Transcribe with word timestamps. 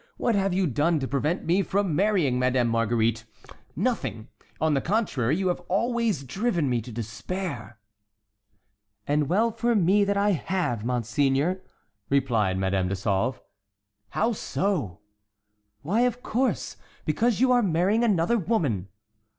What 0.17 0.33
have 0.33 0.51
you 0.51 0.65
done 0.65 0.99
to 0.99 1.07
prevent 1.07 1.45
me 1.45 1.61
from 1.61 1.95
marrying 1.95 2.39
Madame 2.39 2.69
Marguerite? 2.69 3.23
Nothing. 3.75 4.29
On 4.59 4.73
the 4.73 4.81
contrary, 4.81 5.37
you 5.37 5.49
have 5.49 5.59
always 5.69 6.23
driven 6.23 6.67
me 6.71 6.81
to 6.81 6.91
despair." 6.91 7.77
"And 9.05 9.29
well 9.29 9.51
for 9.51 9.75
me 9.75 10.03
that 10.03 10.17
I 10.17 10.31
have, 10.31 10.83
monseigneur," 10.83 11.61
replied 12.09 12.57
Madame 12.57 12.87
de 12.87 12.95
Sauve. 12.95 13.41
"How 14.09 14.31
so?" 14.33 15.01
"Why, 15.83 15.99
of 16.01 16.23
course, 16.23 16.77
because 17.05 17.39
you 17.39 17.51
are 17.51 17.61
marrying 17.61 18.03
another 18.03 18.39
woman!" 18.39 18.87